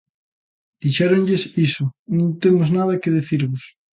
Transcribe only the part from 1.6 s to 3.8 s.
iso: non temos nada que dicirvos.